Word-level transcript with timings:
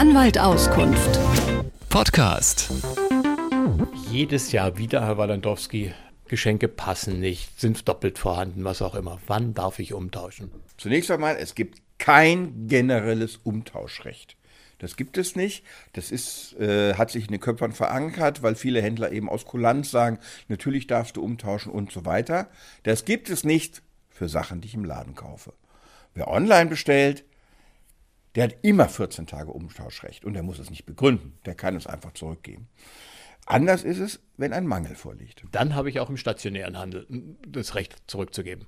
Anwalt 0.00 0.38
Auskunft. 0.38 1.20
Podcast. 1.90 2.72
Jedes 4.10 4.50
Jahr 4.50 4.78
wieder, 4.78 5.04
Herr 5.04 5.18
Walendowski. 5.18 5.92
Geschenke 6.26 6.68
passen 6.68 7.20
nicht, 7.20 7.60
sind 7.60 7.86
doppelt 7.86 8.18
vorhanden, 8.18 8.64
was 8.64 8.80
auch 8.80 8.94
immer. 8.94 9.20
Wann 9.26 9.52
darf 9.52 9.78
ich 9.78 9.92
umtauschen? 9.92 10.52
Zunächst 10.78 11.10
einmal, 11.10 11.36
es 11.36 11.54
gibt 11.54 11.82
kein 11.98 12.66
generelles 12.66 13.40
Umtauschrecht. 13.44 14.38
Das 14.78 14.96
gibt 14.96 15.18
es 15.18 15.36
nicht. 15.36 15.66
Das 15.92 16.10
ist, 16.10 16.58
äh, 16.58 16.94
hat 16.94 17.10
sich 17.10 17.26
in 17.26 17.32
den 17.32 17.40
Köpfern 17.40 17.72
verankert, 17.72 18.42
weil 18.42 18.54
viele 18.54 18.80
Händler 18.80 19.12
eben 19.12 19.28
aus 19.28 19.44
Kulanz 19.44 19.90
sagen, 19.90 20.18
natürlich 20.48 20.86
darfst 20.86 21.18
du 21.18 21.22
umtauschen 21.22 21.70
und 21.70 21.92
so 21.92 22.06
weiter. 22.06 22.48
Das 22.84 23.04
gibt 23.04 23.28
es 23.28 23.44
nicht 23.44 23.82
für 24.08 24.30
Sachen, 24.30 24.62
die 24.62 24.68
ich 24.68 24.74
im 24.74 24.86
Laden 24.86 25.14
kaufe. 25.14 25.52
Wer 26.14 26.28
online 26.28 26.70
bestellt, 26.70 27.24
der 28.34 28.44
hat 28.44 28.56
immer 28.62 28.88
14 28.88 29.26
Tage 29.26 29.52
Umtauschrecht 29.52 30.24
und 30.24 30.34
der 30.34 30.42
muss 30.42 30.58
es 30.58 30.70
nicht 30.70 30.86
begründen. 30.86 31.38
Der 31.46 31.54
kann 31.54 31.76
es 31.76 31.86
einfach 31.86 32.12
zurückgeben. 32.12 32.68
Anders 33.46 33.82
ist 33.82 33.98
es, 33.98 34.20
wenn 34.36 34.52
ein 34.52 34.66
Mangel 34.66 34.94
vorliegt. 34.94 35.44
Dann 35.50 35.74
habe 35.74 35.90
ich 35.90 35.98
auch 35.98 36.10
im 36.10 36.16
stationären 36.16 36.78
Handel 36.78 37.06
das 37.46 37.74
Recht 37.74 37.96
zurückzugeben. 38.06 38.66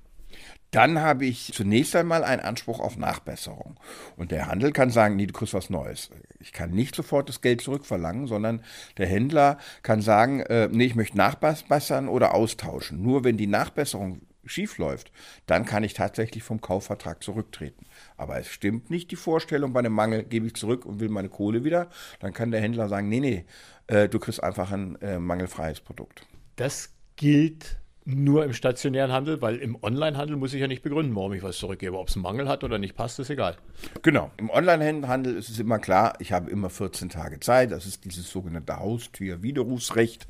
Dann 0.71 0.99
habe 0.99 1.25
ich 1.25 1.53
zunächst 1.53 1.95
einmal 1.95 2.23
einen 2.23 2.41
Anspruch 2.41 2.79
auf 2.79 2.97
Nachbesserung. 2.97 3.79
Und 4.17 4.31
der 4.31 4.47
Handel 4.47 4.71
kann 4.71 4.89
sagen, 4.89 5.15
nee, 5.15 5.27
du 5.27 5.33
kriegst 5.33 5.53
was 5.53 5.69
Neues. 5.69 6.09
Ich 6.39 6.51
kann 6.51 6.71
nicht 6.71 6.95
sofort 6.95 7.29
das 7.29 7.41
Geld 7.41 7.61
zurückverlangen, 7.61 8.25
sondern 8.25 8.63
der 8.97 9.05
Händler 9.05 9.59
kann 9.83 10.01
sagen, 10.01 10.39
äh, 10.41 10.67
nee, 10.71 10.85
ich 10.85 10.95
möchte 10.95 11.17
nachbessern 11.17 12.07
oder 12.07 12.33
austauschen. 12.33 13.03
Nur 13.03 13.23
wenn 13.23 13.37
die 13.37 13.47
Nachbesserung 13.47 14.21
schief 14.45 14.77
läuft, 14.77 15.11
dann 15.45 15.65
kann 15.65 15.83
ich 15.83 15.93
tatsächlich 15.93 16.43
vom 16.43 16.61
Kaufvertrag 16.61 17.23
zurücktreten. 17.23 17.85
Aber 18.17 18.37
es 18.37 18.47
stimmt 18.47 18.89
nicht 18.89 19.11
die 19.11 19.15
Vorstellung, 19.15 19.73
bei 19.73 19.79
einem 19.79 19.93
Mangel 19.93 20.23
gebe 20.23 20.47
ich 20.47 20.55
zurück 20.55 20.85
und 20.85 20.99
will 20.99 21.09
meine 21.09 21.29
Kohle 21.29 21.63
wieder. 21.63 21.89
Dann 22.19 22.33
kann 22.33 22.51
der 22.51 22.61
Händler 22.61 22.89
sagen, 22.89 23.09
nee, 23.09 23.19
nee, 23.19 23.45
äh, 23.87 24.09
du 24.09 24.19
kriegst 24.19 24.43
einfach 24.43 24.71
ein 24.71 24.95
äh, 25.01 25.19
mangelfreies 25.19 25.81
Produkt. 25.81 26.25
Das 26.55 26.93
gilt 27.15 27.77
nur 28.05 28.43
im 28.43 28.53
stationären 28.53 29.11
Handel, 29.11 29.41
weil 29.41 29.57
im 29.57 29.77
Onlinehandel 29.81 30.35
muss 30.35 30.53
ich 30.53 30.59
ja 30.59 30.67
nicht 30.67 30.83
begründen, 30.83 31.15
warum 31.15 31.33
ich 31.33 31.43
was 31.43 31.57
zurückgebe. 31.57 31.97
Ob 31.97 32.09
es 32.09 32.15
einen 32.15 32.23
Mangel 32.23 32.49
hat 32.49 32.63
oder 32.63 32.77
nicht 32.77 32.95
passt, 32.95 33.19
ist 33.19 33.29
egal. 33.29 33.55
Genau. 34.01 34.31
Im 34.37 34.49
Onlinehandel 34.49 35.35
ist 35.35 35.49
es 35.49 35.59
immer 35.59 35.79
klar, 35.79 36.13
ich 36.19 36.31
habe 36.33 36.49
immer 36.49 36.69
14 36.69 37.09
Tage 37.09 37.39
Zeit. 37.39 37.71
Das 37.71 37.85
ist 37.85 38.03
dieses 38.03 38.29
sogenannte 38.29 38.77
Haustür-Widerrufsrecht. 38.77 40.27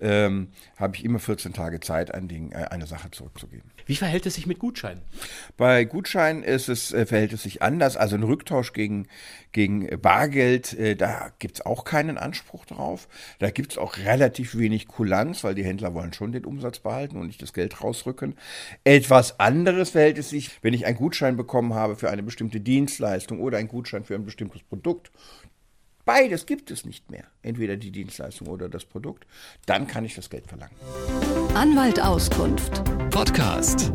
Ähm, 0.00 0.48
habe 0.76 0.94
ich 0.94 1.04
immer 1.04 1.18
14 1.18 1.52
Tage 1.52 1.80
Zeit, 1.80 2.14
ein 2.14 2.28
Ding, 2.28 2.52
äh, 2.52 2.66
eine 2.70 2.86
Sache 2.86 3.10
zurückzugeben. 3.10 3.68
Wie 3.86 3.96
verhält 3.96 4.26
es 4.26 4.34
sich 4.34 4.46
mit 4.46 4.60
Gutscheinen? 4.60 5.02
Bei 5.56 5.84
Gutscheinen 5.84 6.44
ist 6.44 6.68
es, 6.68 6.92
äh, 6.92 7.04
verhält 7.04 7.32
es 7.32 7.42
sich 7.42 7.62
anders. 7.62 7.96
Also 7.96 8.14
ein 8.14 8.22
Rücktausch 8.22 8.72
gegen, 8.72 9.08
gegen 9.50 9.88
Bargeld, 10.00 10.78
äh, 10.78 10.94
da 10.94 11.32
gibt 11.40 11.56
es 11.56 11.66
auch 11.66 11.84
keinen 11.84 12.16
Anspruch 12.16 12.64
drauf. 12.64 13.08
Da 13.40 13.50
gibt 13.50 13.72
es 13.72 13.78
auch 13.78 13.96
relativ 13.96 14.56
wenig 14.56 14.86
Kulanz, 14.86 15.42
weil 15.42 15.56
die 15.56 15.64
Händler 15.64 15.94
wollen 15.94 16.12
schon 16.12 16.30
den 16.30 16.44
Umsatz 16.44 16.78
behalten 16.78 17.07
halten 17.08 17.18
und 17.18 17.26
nicht 17.26 17.42
das 17.42 17.52
Geld 17.52 17.82
rausrücken. 17.82 18.34
Etwas 18.84 19.40
anderes 19.40 19.90
verhält 19.90 20.18
es 20.18 20.30
sich, 20.30 20.50
wenn 20.62 20.74
ich 20.74 20.86
einen 20.86 20.96
Gutschein 20.96 21.36
bekommen 21.36 21.74
habe 21.74 21.96
für 21.96 22.10
eine 22.10 22.22
bestimmte 22.22 22.60
Dienstleistung 22.60 23.40
oder 23.40 23.58
einen 23.58 23.68
Gutschein 23.68 24.04
für 24.04 24.14
ein 24.14 24.24
bestimmtes 24.24 24.62
Produkt. 24.62 25.10
Beides 26.04 26.46
gibt 26.46 26.70
es 26.70 26.86
nicht 26.86 27.10
mehr. 27.10 27.24
Entweder 27.42 27.76
die 27.76 27.90
Dienstleistung 27.90 28.48
oder 28.48 28.68
das 28.68 28.84
Produkt. 28.86 29.26
Dann 29.66 29.86
kann 29.86 30.04
ich 30.04 30.14
das 30.14 30.30
Geld 30.30 30.46
verlangen. 30.46 30.74
Anwalt 31.54 32.00
Auskunft. 32.00 32.82
Podcast. 33.10 33.92